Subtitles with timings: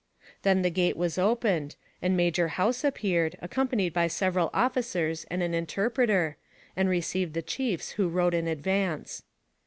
[0.41, 5.53] Then the gate was opened, and Major House appeared, accompanied by several officers and an
[5.53, 6.37] interpreter,
[6.75, 9.21] and received the chiefs who rode in advance.